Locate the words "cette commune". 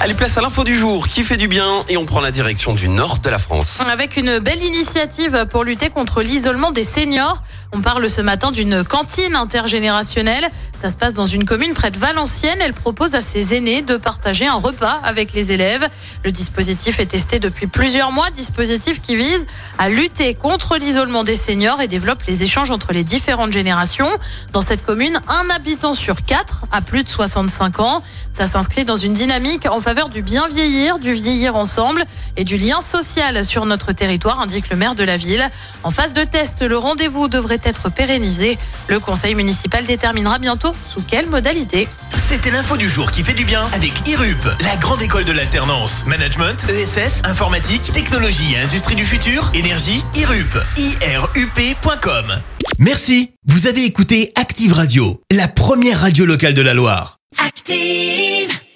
24.62-25.20